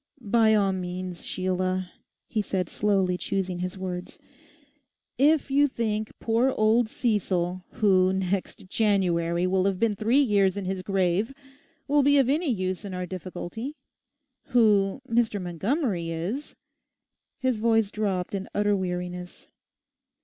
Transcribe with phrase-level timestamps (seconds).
[0.19, 1.91] 'By all means, Sheila,'
[2.27, 4.17] he said slowly choosing his words,
[5.19, 10.65] 'if you think poor old Cecil, who next January will have been three years in
[10.65, 11.35] his grave,
[11.87, 13.75] will be of any use in our difficulty.
[14.45, 15.39] Who Mr.
[15.39, 16.55] Montgomery is...'
[17.37, 19.49] His voice dropped in utter weariness.